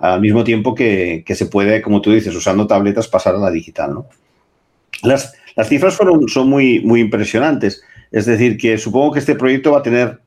[0.00, 3.94] al mismo tiempo que, se puede, como tú dices, usando tabletas pasar a la digital.
[3.94, 4.06] ¿no?
[5.02, 7.82] Las, las cifras fueron, son muy, muy impresionantes.
[8.10, 10.20] Es decir, que supongo que este proyecto va a tener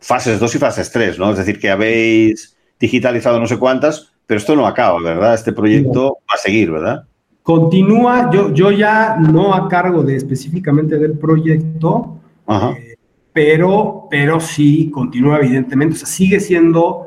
[0.00, 1.30] fases 2 y fases 3, ¿no?
[1.30, 5.34] Es decir, que habéis digitalizado no sé cuántas, pero esto no acaba, ¿verdad?
[5.34, 7.04] Este proyecto va a seguir, ¿verdad?
[7.42, 12.91] Continúa, yo, yo ya no a cargo de específicamente del proyecto, eh,
[13.32, 17.06] pero, pero sí continúa evidentemente, o sea, sigue siendo,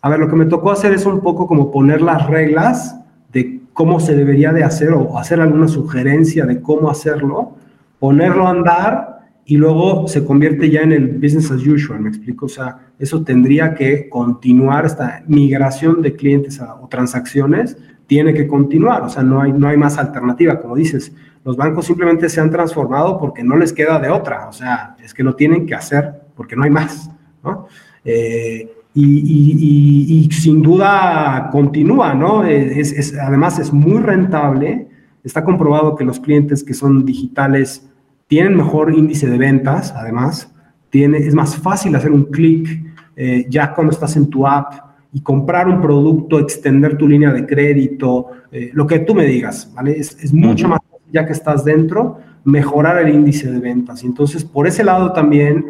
[0.00, 2.96] a ver, lo que me tocó hacer es un poco como poner las reglas
[3.32, 7.56] de cómo se debería de hacer o hacer alguna sugerencia de cómo hacerlo,
[7.98, 9.12] ponerlo a andar
[9.44, 13.22] y luego se convierte ya en el business as usual, me explico, o sea, eso
[13.24, 19.40] tendría que continuar, esta migración de clientes o transacciones tiene que continuar, o sea, no
[19.40, 21.12] hay, no hay más alternativa, como dices,
[21.44, 25.12] los bancos simplemente se han transformado porque no les queda de otra, o sea, es
[25.12, 27.10] que lo tienen que hacer porque no hay más,
[27.42, 27.66] ¿no?
[28.04, 32.44] Eh, y, sin duda continúa, ¿no?
[32.44, 34.88] Es, además es muy rentable,
[35.24, 37.88] está comprobado que los clientes que son digitales
[38.26, 40.52] tienen mejor índice de ventas, además,
[40.90, 42.84] tiene, es más fácil hacer un clic
[43.16, 44.74] eh, ya cuando estás en tu app
[45.12, 49.70] y comprar un producto, extender tu línea de crédito, eh, lo que tú me digas,
[49.74, 49.98] ¿vale?
[49.98, 50.80] Es, es mucho más
[51.12, 54.02] ya que estás dentro, mejorar el índice de ventas.
[54.02, 55.66] Y entonces, por ese lado también,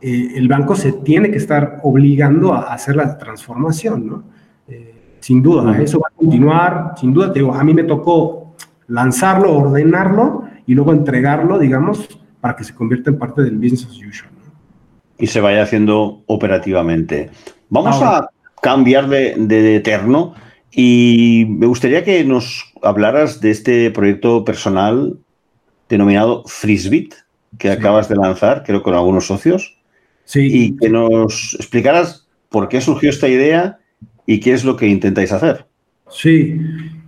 [0.00, 4.22] eh, el banco se tiene que estar obligando a hacer la transformación, ¿no?
[4.66, 8.54] Eh, sin duda, eso va a continuar, sin duda, te digo, a mí me tocó
[8.86, 12.08] lanzarlo, ordenarlo y luego entregarlo, digamos,
[12.40, 14.30] para que se convierta en parte del business as usual.
[15.18, 17.30] Y se vaya haciendo operativamente.
[17.68, 18.28] Vamos a
[18.62, 20.34] cambiar de, de eterno
[20.70, 25.18] y me gustaría que nos hablaras de este proyecto personal
[25.88, 27.14] denominado Frisbit,
[27.58, 29.76] que acabas de lanzar, creo con algunos socios.
[30.24, 30.40] Sí.
[30.52, 33.78] Y que nos explicaras por qué surgió esta idea
[34.26, 35.66] y qué es lo que intentáis hacer.
[36.10, 36.58] Sí,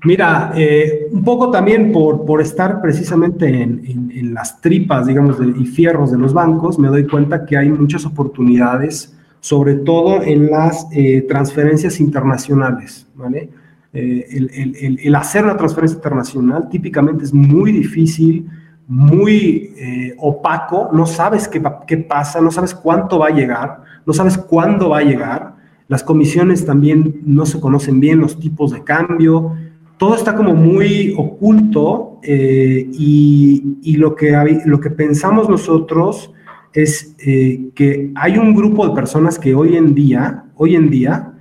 [0.05, 6.13] mira, eh, un poco también por, por estar precisamente en, las tripas, digamos, y fierros
[6.13, 11.23] de los bancos, me doy cuenta que hay muchas oportunidades, sobre todo en las eh,
[11.23, 13.51] transferencias internacionales, ¿vale?
[13.93, 18.49] Eh, el, hacer una transferencia internacional típicamente es muy difícil,
[18.87, 24.13] muy eh, opaco, no sabes qué, qué, pasa, no sabes cuánto va a llegar, no
[24.13, 25.57] sabes cuándo va a llegar,
[25.89, 29.57] las comisiones también no se conocen bien, los tipos de cambio,
[29.97, 36.33] todo está como muy oculto y, y, lo, que, lo que pensamos nosotros
[36.73, 41.33] es eh, que hay un grupo de personas que hoy en día, hoy en día,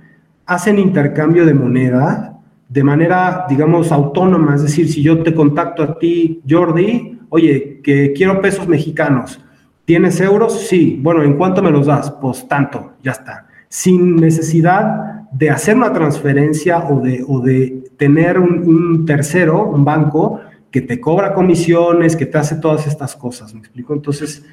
[0.46, 2.30] hacen intercambio de moneda
[2.68, 8.12] de manera, digamos, autónoma, es decir, si yo te contacto a ti, Jordi, oye, que
[8.12, 9.40] quiero pesos mexicanos.
[9.84, 10.68] ¿Tienes euros?
[10.68, 11.00] Sí.
[11.02, 12.12] Bueno, ¿en cuánto me los das?
[12.20, 13.48] Pues tanto, ya está.
[13.68, 20.40] Sin necesidad de hacer una transferencia o de, o de tener un, tercero, un banco,
[20.70, 23.52] que te cobra comisiones, que te hace todas estas cosas.
[23.52, 23.94] ¿Me explico?
[23.94, 24.44] Entonces,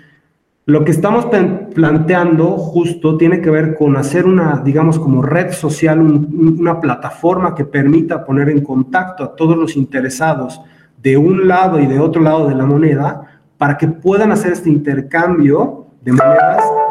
[0.68, 1.28] lo que estamos
[1.74, 7.64] planteando justo tiene que ver con hacer una, digamos, como red social, una plataforma que
[7.64, 10.62] permita poner en contacto a todos los interesados
[11.02, 13.22] de un lado y de otro lado de la moneda
[13.58, 16.12] para que puedan hacer este intercambio de,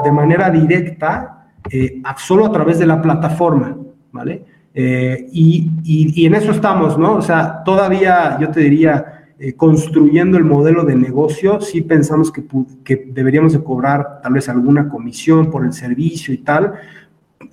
[0.04, 3.76] de manera directa, eh, solo a través de la plataforma,
[4.10, 4.42] ¿vale?
[4.72, 7.16] Eh, y, en eso estamos, ¿no?
[7.16, 13.10] O sea, todavía yo te diría, eh, construyendo el modelo de negocio, sí pensamos que,
[13.12, 16.74] deberíamos de cobrar tal vez alguna comisión por el servicio y tal,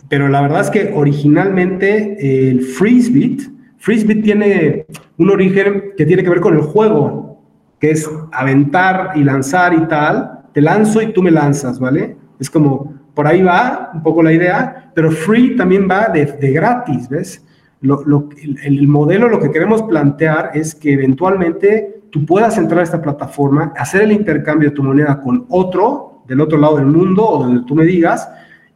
[0.07, 4.85] pero la verdad es que originalmente el FreezeBit, Frisbee tiene
[5.17, 7.43] un origen que tiene que ver con el juego,
[7.81, 10.39] que es aventar y lanzar y tal.
[10.53, 12.15] Te lanzo y tú me lanzas, ¿vale?
[12.39, 17.09] Es como, por ahí va un poco la idea, pero free también va de, gratis,
[17.09, 17.45] ¿ves?
[17.83, 23.73] El, modelo, lo que queremos plantear es que eventualmente tú puedas entrar a esta plataforma,
[23.77, 27.65] hacer el intercambio de tu moneda con otro del otro lado del mundo o donde
[27.65, 28.29] tú me digas,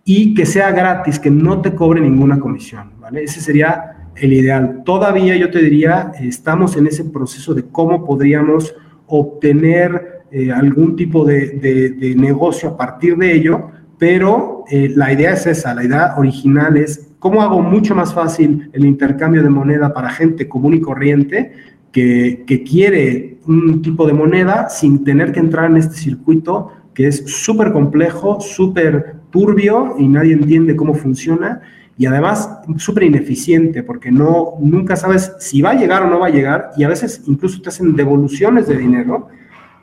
[0.03, 3.23] y que sea gratis, que no te cobre ninguna comisión, ¿vale?
[3.23, 4.81] Ese sería el ideal.
[4.85, 8.75] Todavía yo te diría, estamos en ese proceso de cómo podríamos
[9.07, 15.47] obtener eh, algún tipo de, negocio a partir de ello, pero eh, la idea es
[15.47, 20.09] esa, la idea original es cómo hago mucho más fácil el intercambio de moneda para
[20.09, 21.53] gente común y corriente
[21.91, 27.07] que, que quiere un tipo de moneda sin tener que entrar en este circuito que
[27.07, 31.61] es súper complejo, súper turbio y nadie entiende cómo funciona
[31.97, 36.27] y además súper ineficiente porque no, nunca sabes si va a llegar o no va
[36.27, 39.27] a llegar y a veces incluso te hacen devoluciones de dinero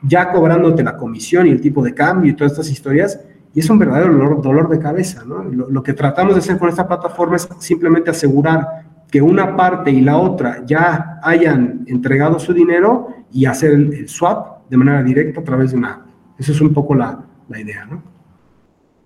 [0.01, 3.19] ya cobrándote la comisión y el tipo de cambio y todas estas historias
[3.55, 5.23] y es un verdadero dolor, dolor de cabeza.
[5.25, 5.41] ¿no?
[5.41, 10.01] Lo, que tratamos de hacer con esta plataforma es simplemente asegurar que una parte y
[10.01, 15.43] la otra ya hayan entregado su dinero y hacer el, swap de manera directa a
[15.45, 16.01] través de una app.
[16.37, 17.85] Esa es un poco la, la idea.
[17.85, 18.03] ¿no?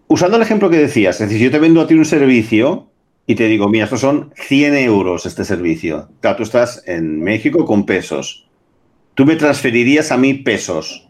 [0.08, 2.90] Usando el ejemplo que decías, es decir, yo te vendo a ti un servicio
[3.28, 6.10] y te digo, mira, estos son 100 euros este servicio.
[6.22, 8.50] Claro, tú estás en México con pesos.
[9.14, 11.09] Tú me transferirías a mí pesos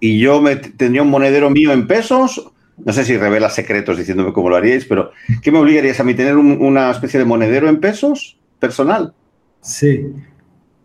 [0.00, 2.52] y yo me tendría un monedero mío en pesos.
[2.84, 6.14] No sé si revelas secretos diciéndome cómo lo haríais, pero ¿qué me obligarías a mí
[6.14, 9.12] tener una especie de monedero en pesos personal?
[9.60, 10.06] Sí,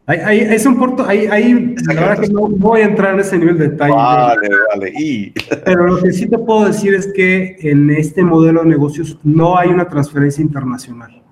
[0.08, 3.70] es un punto, ahí, la verdad que no voy a entrar en ese nivel de
[3.70, 3.94] detalle.
[3.94, 4.94] Vale, vale.
[4.96, 5.32] Y...
[5.66, 9.58] Pero lo que sí te puedo decir es que en este modelo de negocios no
[9.58, 11.24] hay una transferencia internacional.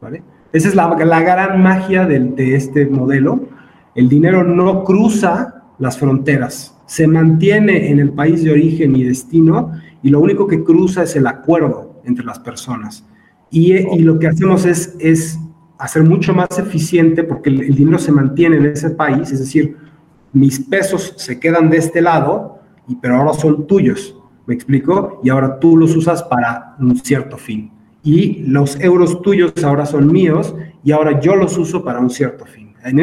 [0.00, 0.22] ¿vale?
[0.52, 3.48] Esa es la, la gran magia de, de este modelo.
[3.94, 9.72] El dinero no cruza las fronteras, se mantiene en el país de origen y destino
[10.02, 13.06] y lo único que cruza es el acuerdo entre las personas.
[13.50, 15.38] Y, y lo que hacemos es, es
[15.78, 19.74] hacer mucho más eficiente porque el, dinero se mantiene en ese país, es decir,
[20.34, 24.14] mis pesos se quedan de este lado, y, pero ahora son tuyos,
[24.46, 25.18] ¿me explico?
[25.24, 27.70] Y ahora tú los usas para un cierto fin.
[28.02, 32.44] Y los euros tuyos ahora son míos y ahora yo los uso para un cierto
[32.44, 32.61] fin.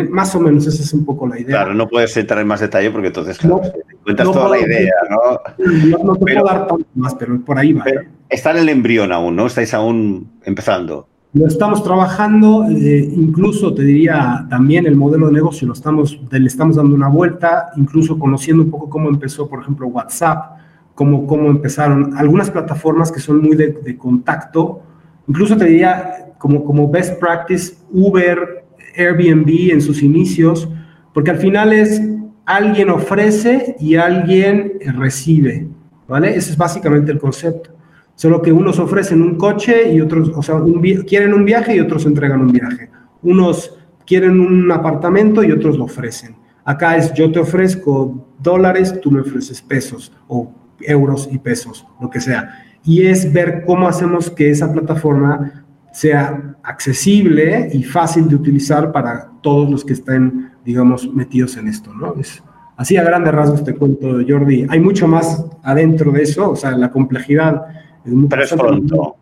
[0.10, 1.58] Más o menos esa es un poco la idea.
[1.58, 3.62] Claro, no puedes entrar en más detalle porque entonces claro,
[4.04, 6.04] cuentas toda la idea, ¿no?
[6.04, 7.86] No, te puedo dar tanto más, pero por ahí va.
[7.86, 8.08] ¿eh?
[8.30, 9.48] está en el embrión aún, ¿no?
[9.48, 11.08] Estáis aún empezando.
[11.32, 16.48] Lo estamos trabajando, eh, incluso te diría también el modelo de negocio lo estamos, le
[16.48, 20.58] estamos dando una vuelta, incluso conociendo un poco cómo empezó, por ejemplo, WhatsApp,
[20.96, 24.82] cómo, cómo empezaron algunas plataformas que son muy de, de contacto,
[25.28, 28.59] incluso te diría como, como best practice, Uber,
[28.96, 30.70] Airbnb en sus inicios,
[31.14, 32.02] porque al final es
[32.46, 35.68] alguien ofrece y alguien recibe,
[36.08, 36.36] ¿vale?
[36.36, 37.72] Ese es básicamente el concepto.
[38.16, 40.62] Solo que unos ofrecen un coche y otros, o sea,
[41.08, 42.90] quieren un viaje y otros entregan un viaje.
[43.22, 46.36] Unos quieren un apartamento y otros lo ofrecen.
[46.66, 52.10] Acá es yo te ofrezco dólares, tú me ofreces pesos o euros y pesos, lo
[52.10, 52.64] que sea.
[52.84, 59.32] Y es ver cómo hacemos que esa plataforma sea accesible y fácil de utilizar para
[59.42, 62.14] todos los que estén, digamos, metidos en esto, ¿no?
[62.20, 62.44] Es,
[62.78, 64.68] así a grandes rasgos te cuento, Jordi.
[64.70, 67.64] Hay mucho más adentro de eso, o sea, la complejidad
[68.06, 69.16] es muy Pero es pronto.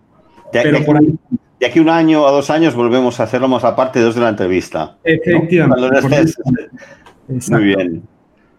[0.52, 1.16] De, pero por ahí.
[1.60, 4.30] de aquí un año o dos años volvemos a hacerlo más aparte dos de la
[4.30, 4.98] entrevista.
[5.04, 6.34] Efectivamente.
[7.50, 8.04] Muy bien.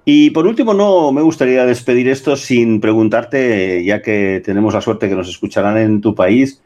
[0.06, 5.10] Y por último, no me gustaría despedir esto sin preguntarte, ya que tenemos la suerte
[5.10, 6.62] que nos escucharán en tu país,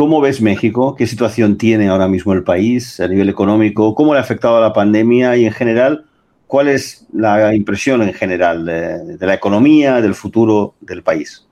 [0.00, 0.96] ¿Cómo ves México?
[0.96, 3.94] ¿Qué situación tiene ahora mismo el país a nivel económico?
[3.94, 5.36] ¿Cómo le ha afectado a la pandemia?
[5.36, 6.06] Y en general,
[6.46, 11.46] ¿cuál es la impresión en general de, la economía, del futuro del país?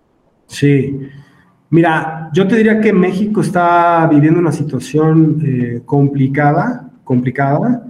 [0.46, 0.98] Sí,
[1.68, 7.84] mira, yo te diría que México está viviendo una situación eh, complicada, complicada.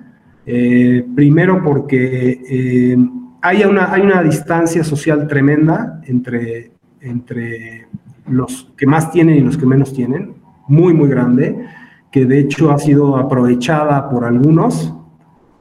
[0.45, 2.97] Eh, primero porque eh,
[3.43, 7.87] hay, una, hay una distancia social tremenda entre, entre
[8.29, 10.38] los que más tienen y los que menos tienen
[10.69, 11.67] muy, muy grande,
[12.11, 14.95] que de hecho ha sido aprovechada por algunos,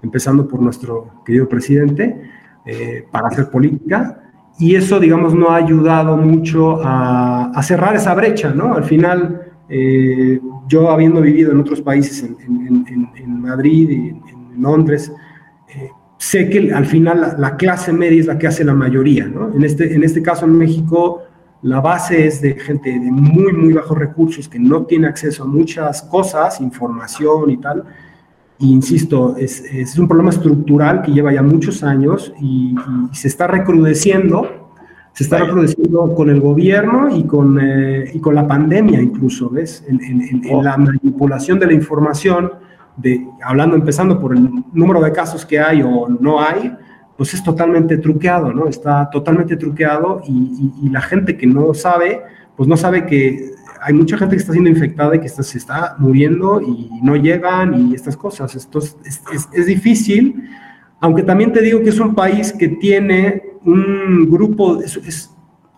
[0.01, 2.21] empezando por nuestro querido presidente,
[2.65, 4.21] eh, para hacer política.
[4.59, 8.73] Y eso, digamos, no ha ayudado mucho a, cerrar esa brecha, ¿no?
[8.73, 15.11] Al final, eh, yo habiendo vivido en otros países, en, Madrid y en, Londres,
[15.69, 19.27] eh, sé que al final la, la, clase media es la que hace la mayoría,
[19.27, 19.53] ¿no?
[19.53, 21.21] En este, en este caso en México
[21.63, 25.47] la base es de gente de muy, muy bajos recursos que no tiene acceso a
[25.47, 27.83] muchas cosas, información y tal.
[28.59, 32.75] insisto, es, es un problema estructural que lleva ya muchos años y,
[33.11, 34.65] se está recrudeciendo.
[35.13, 39.83] Se está recrudeciendo con el gobierno y con, eh, y con la pandemia incluso, ¿ves?
[39.87, 42.51] En, en, la manipulación de la información,
[42.97, 46.71] de, hablando, empezando por el número de casos que hay o no hay,
[47.17, 48.67] pues es totalmente truqueado, ¿no?
[48.67, 52.21] Está totalmente truqueado y, la gente que no sabe,
[52.55, 53.51] pues no sabe que
[53.81, 57.89] hay mucha gente que está siendo infectada y que se está muriendo y no llegan
[57.89, 58.55] y estas cosas.
[58.55, 60.43] Esto es, difícil,
[60.99, 65.31] aunque también te digo que es un país que tiene un grupo, es,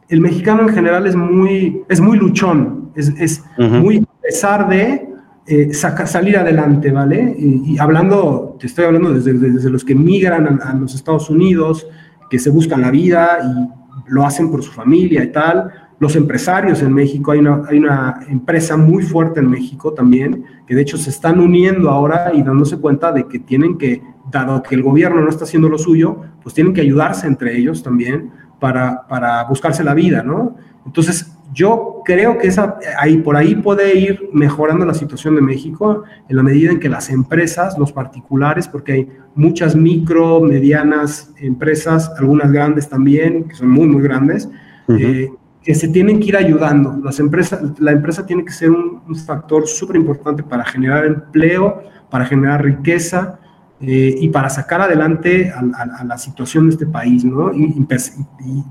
[0.09, 5.08] el mexicano en general es muy, es muy luchón, es, muy a pesar de
[5.49, 7.35] eh, salir adelante, ¿vale?
[7.37, 11.87] Y, hablando, te estoy hablando desde, desde los que migran a, los Estados Unidos,
[12.29, 15.71] que se buscan la vida y lo hacen por su familia y tal.
[15.97, 20.75] Los empresarios en México, hay una, hay una empresa muy fuerte en México también, que
[20.75, 24.75] de hecho se están uniendo ahora y dándose cuenta de que tienen que, dado que
[24.75, 29.07] el gobierno no está haciendo lo suyo, pues tienen que ayudarse entre ellos también para,
[29.07, 30.57] para buscarse la vida, ¿no?
[30.85, 36.03] Entonces, yo creo que esa, ahí, por ahí puede ir mejorando la situación de México
[36.27, 42.11] en la medida en que las empresas, los particulares, porque hay muchas micro, medianas empresas,
[42.17, 44.49] algunas grandes también, que son muy, muy grandes,
[44.89, 45.29] eh,
[45.63, 46.97] que se tienen que ir ayudando.
[47.03, 51.81] Las empresas, la empresa tiene que ser un, factor súper importante para generar empleo,
[52.11, 53.39] para generar riqueza
[53.81, 57.51] eh, y para sacar adelante a, la situación de este país, ¿no?
[57.53, 57.85] y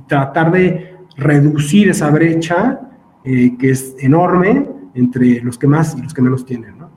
[0.06, 0.87] tratar de
[1.18, 2.80] reducir esa brecha
[3.24, 6.78] eh, que es enorme entre los que más y los que menos tienen.
[6.78, 6.90] ¿no?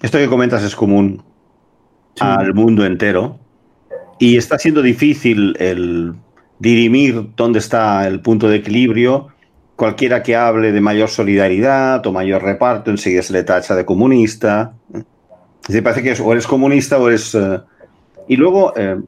[0.00, 1.22] Esto que comentas es común
[2.20, 3.38] al mundo entero
[4.18, 6.14] y está siendo difícil el
[6.58, 9.28] dirimir dónde está el punto de equilibrio.
[9.76, 14.74] Cualquiera que hable de mayor solidaridad o mayor reparto enseguida se le tacha de comunista.
[15.66, 17.34] Se parece que o eres comunista o eres...
[17.34, 17.60] Eh,
[18.28, 19.00] y luego eh,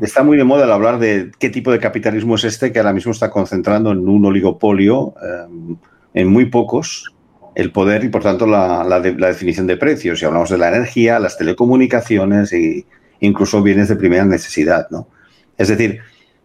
[0.00, 2.92] está muy de moda el hablar de qué tipo de capitalismo es este que ahora
[2.92, 5.78] mismo está concentrando en un oligopolio, eh,
[6.14, 7.12] en muy pocos,
[7.54, 10.18] el poder y por tanto la, definición de precios.
[10.18, 12.86] Si hablamos de la energía, las telecomunicaciones e
[13.20, 14.88] incluso bienes de primera necesidad.
[14.90, 15.08] ¿no?
[15.56, 16.00] Es decir,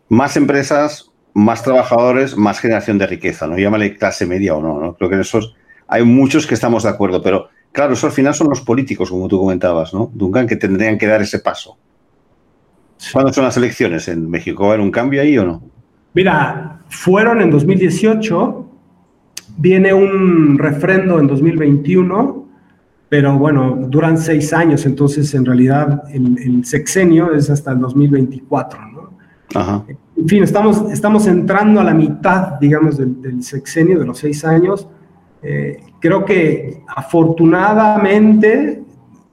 [0.08, 3.48] más empresas, más trabajadores, más generación de riqueza.
[3.48, 3.58] ¿no?
[3.58, 4.80] Llámale clase media o no.
[4.80, 4.96] ¿no?
[4.96, 5.56] Creo que en esos
[5.88, 9.28] hay muchos que estamos de acuerdo, pero Claro, eso al final son los políticos, como
[9.28, 10.10] tú comentabas, ¿no?
[10.14, 11.78] Duncan, que tendrían que dar ese paso.
[13.14, 14.64] ¿Cuándo son las elecciones en México?
[14.64, 15.62] ¿Va a haber un cambio ahí o no?
[16.14, 18.66] Mira, fueron en 2018,
[19.58, 22.46] viene un refrendo en 2021,
[23.08, 29.10] pero bueno, duran seis años, entonces en realidad el, sexenio es hasta el 2024, ¿no?
[29.56, 29.84] Ajá.
[30.16, 34.88] En fin, estamos, estamos entrando a la mitad, digamos, del, sexenio, de los seis años.
[35.42, 38.84] Eh, creo que afortunadamente,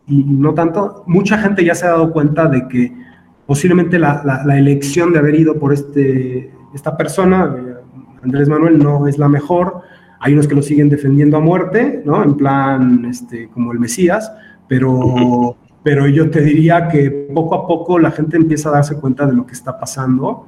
[0.07, 3.06] y no tanto, mucha gente ya se ha dado cuenta de que
[3.47, 7.75] posiblemente la, la, elección de haber ido por este, esta persona, eh,
[8.23, 9.83] Andrés Manuel, no es la mejor.
[10.19, 12.23] Hay unos que lo siguen defendiendo a muerte, ¿no?
[12.25, 14.33] En plan, este, como el Mesías,
[14.67, 19.27] pero, pero yo te diría que poco a poco la gente empieza a darse cuenta
[19.27, 20.47] de lo que está pasando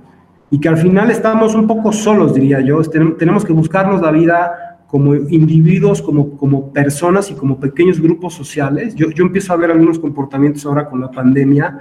[0.50, 2.80] y que al final estamos un poco solos, diría yo.
[2.82, 8.94] Tenemos que buscarnos la vida como individuos, como, como personas y como pequeños grupos sociales.
[8.94, 11.78] Yo, yo empiezo a ver algunos comportamientos ahora con la pandemia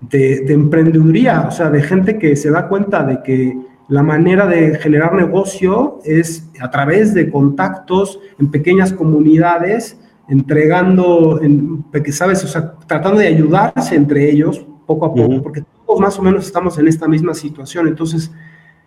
[0.00, 3.56] de, de emprendeduría, o sea, de gente que se da cuenta de que
[3.88, 11.84] la manera de generar negocio es a través de contactos en pequeñas comunidades, entregando, en,
[12.10, 12.42] ¿sabes?
[12.44, 16.46] O sea, tratando de ayudarse entre ellos poco a poco, porque todos más o menos
[16.46, 17.88] estamos en esta misma situación.
[17.88, 18.30] Entonces,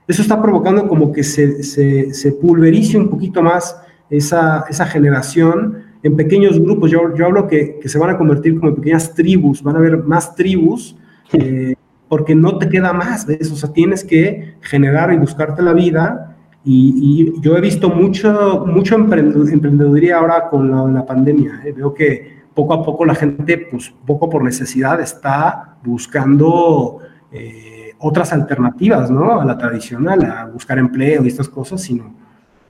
[0.07, 3.79] eso está provocando como que se, se, pulverice un poquito más
[4.09, 6.91] esa, esa generación en pequeños grupos.
[6.91, 9.79] Yo, yo hablo que, que, se van a convertir como en pequeñas tribus, van a
[9.79, 10.95] haber más tribus.
[11.33, 11.75] Eh,
[12.07, 13.51] porque no te queda más, ¿ves?
[13.51, 16.37] O sea, tienes que generar y buscarte la vida.
[16.63, 21.61] Y, yo he visto mucho, mucho emprendeduría ahora con la, pandemia.
[21.65, 21.71] ¿eh?
[21.71, 26.99] Veo que poco a poco la gente, pues poco por necesidad, está buscando
[27.31, 29.39] eh, otras alternativas, ¿no?
[29.39, 32.15] A la tradicional, a buscar empleo y estas cosas, sino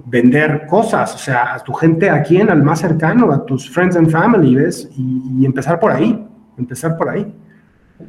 [0.05, 2.49] vender cosas, o sea, a tu gente, ¿a quién?
[2.49, 4.89] Al más cercano, a tus friends and family, ¿ves?
[4.97, 6.25] Y, empezar por ahí,
[6.57, 7.33] empezar por ahí.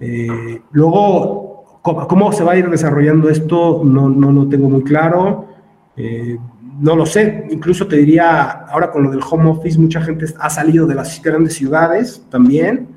[0.00, 3.82] Eh, luego, ¿cómo, se va a ir desarrollando esto?
[3.84, 5.48] No, no lo tengo muy claro.
[5.96, 6.38] Eh,
[6.80, 7.46] no lo sé.
[7.50, 11.20] Incluso te diría, ahora con lo del home office, mucha gente ha salido de las
[11.22, 12.88] grandes ciudades también,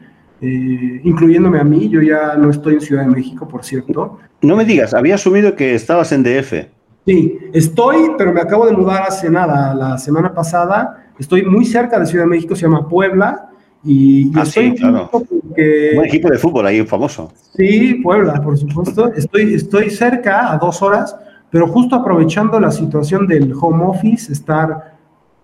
[0.41, 1.89] eh, incluyéndome a mí.
[1.89, 4.19] Yo ya no estoy en Ciudad de México, por cierto.
[4.41, 6.80] No me digas, había asumido que estabas en DF.
[7.05, 11.07] Sí, estoy, pero me acabo de mudar hace nada, la semana pasada.
[11.17, 13.49] Estoy muy cerca de Ciudad de México, se llama Puebla.
[13.83, 15.09] Y, ah, sí, claro.
[15.13, 17.31] Un equipo de fútbol ahí famoso.
[17.55, 19.11] Sí, Puebla, por supuesto.
[19.13, 21.15] Estoy, estoy cerca, a dos horas,
[21.49, 24.97] pero justo aprovechando la situación del home office, estar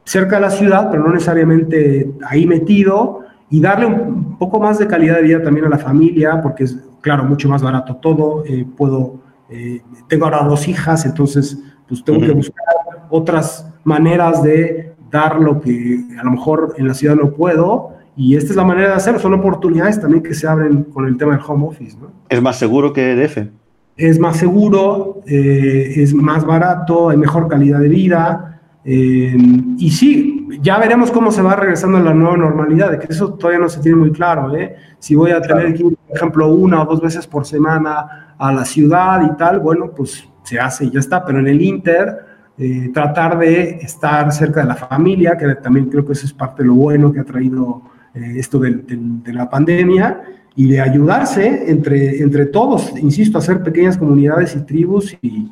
[0.04, 4.88] cerca de la ciudad, pero no necesariamente ahí metido, y darle un poco más de
[4.88, 8.44] calidad de vida también a la familia, porque es, claro, mucho más barato todo.
[8.46, 9.16] Eh, puedo,
[9.50, 12.66] eh, tengo ahora dos hijas, entonces, pues tengo que buscar
[13.10, 18.36] otras maneras de dar lo que a lo mejor en la ciudad no puedo y
[18.36, 21.34] esta es la manera de hacerlo, son oportunidades también que se abren con el tema
[21.34, 21.96] del home office.
[22.02, 22.12] ¿no?
[22.28, 23.48] ¿Es más seguro que DF?
[23.96, 28.60] Es más seguro, eh, es más barato, hay mejor calidad de vida.
[28.84, 29.38] Eh,
[29.78, 30.27] y sí,
[30.62, 33.70] ya veremos cómo se va regresando a la nueva normalidad, de que eso todavía no
[33.70, 34.56] se tiene muy claro.
[34.56, 34.76] ¿eh?
[35.00, 38.52] Si voy a tener que ir, por ejemplo, una o dos veces por semana a
[38.52, 42.18] la ciudad y tal, bueno, pues se hace y ya está, pero en el Inter,
[42.58, 46.64] eh, tratar de estar cerca de la familia, que también creo que eso es parte
[46.64, 47.84] de lo bueno que ha traído
[48.14, 48.84] eh, esto de,
[49.26, 50.22] la pandemia
[50.56, 55.52] y de ayudarse entre, entre todos, insisto, hacer pequeñas comunidades y tribus y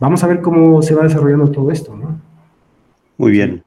[0.00, 1.94] vamos a ver cómo se va desarrollando todo esto.
[1.94, 2.18] ¿no?
[3.16, 3.62] Muy bien.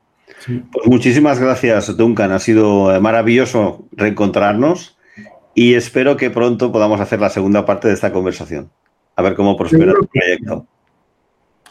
[0.45, 2.31] Pues muchísimas gracias, Duncan.
[2.31, 4.97] Ha sido maravilloso reencontrarnos
[5.55, 8.69] y espero que pronto podamos hacer la segunda parte de esta conversación.
[9.15, 10.65] A ver cómo prospera el proyecto.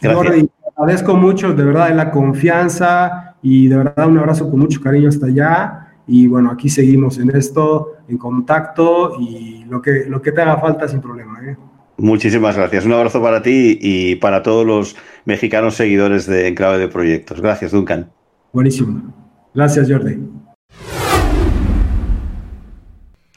[0.00, 0.48] Gracias.
[0.76, 5.26] agradezco mucho, de verdad, la confianza y de verdad un abrazo con mucho cariño hasta
[5.26, 5.88] allá.
[6.06, 10.58] Y bueno, aquí seguimos en esto, en contacto y lo que, lo que te haga
[10.58, 11.38] falta sin problema.
[11.44, 11.56] ¿eh?
[11.96, 12.84] Muchísimas gracias.
[12.84, 17.40] Un abrazo para ti y para todos los mexicanos seguidores de Enclave de Proyectos.
[17.40, 18.10] Gracias, Duncan.
[18.52, 19.50] Buenísimo.
[19.54, 20.18] Gracias, Jordi.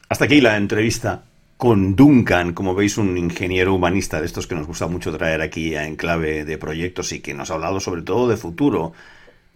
[0.09, 1.24] Hasta aquí la entrevista
[1.57, 5.76] con Duncan, como veis, un ingeniero humanista de estos que nos gusta mucho traer aquí
[5.76, 8.93] a Enclave de Proyectos y que nos ha hablado sobre todo de futuro,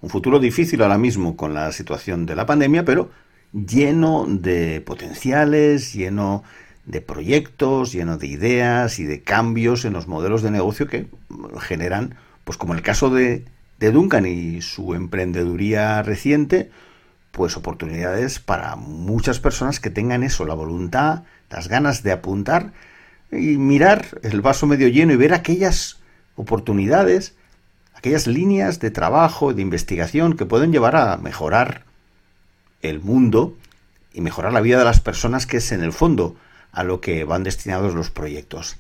[0.01, 3.12] un futuro difícil ahora mismo con la situación de la pandemia, pero
[3.53, 6.43] lleno de potenciales, lleno
[6.86, 11.07] de proyectos, lleno de ideas y de cambios en los modelos de negocio que
[11.60, 13.43] generan, pues como el caso de,
[13.80, 16.69] de Duncan y su emprendeduría reciente,
[17.32, 22.73] pues oportunidades para muchas personas que tengan eso, la voluntad, las ganas de apuntar
[23.32, 25.99] y mirar el vaso medio lleno y ver aquellas
[26.36, 27.36] oportunidades
[27.99, 31.84] aquellas líneas de trabajo, de investigación que pueden llevar a mejorar
[32.82, 33.57] el mundo
[34.13, 36.38] y mejorar la vida de las personas, que es en el fondo
[36.71, 38.77] a lo que van destinados los proyectos.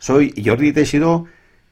[0.00, 1.26] Soy Jordi Teixidó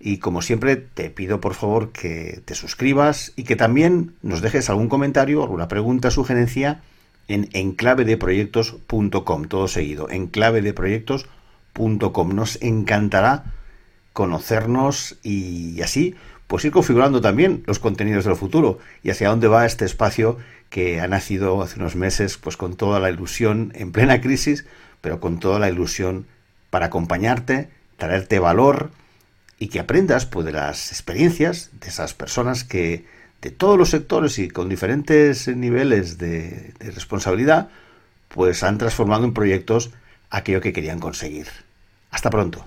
[0.05, 4.69] y como siempre te pido por favor que te suscribas y que también nos dejes
[4.69, 6.81] algún comentario, alguna pregunta, sugerencia
[7.29, 12.35] en enclavedeproyectos.com, todo seguido, enclavedeproyectos.com.
[12.35, 13.45] Nos encantará
[14.13, 16.17] conocernos y así
[16.49, 20.37] pues ir configurando también los contenidos del futuro y hacia dónde va este espacio
[20.69, 24.67] que ha nacido hace unos meses pues con toda la ilusión en plena crisis,
[25.01, 26.27] pero con toda la ilusión
[26.71, 28.91] para acompañarte, traerte valor,
[29.63, 33.05] y que aprendas pues, de las experiencias de esas personas que
[33.41, 37.69] de todos los sectores y con diferentes niveles de, de responsabilidad,
[38.27, 39.93] pues han transformado en proyectos
[40.31, 41.47] aquello que querían conseguir.
[42.11, 42.67] Hasta pronto.